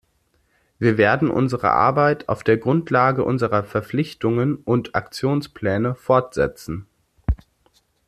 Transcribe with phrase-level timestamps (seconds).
[0.79, 6.87] Wir werden unsere Arbeit auf der Grundlage unserer Verpflichtungen und Aktionspläne fortsetzen.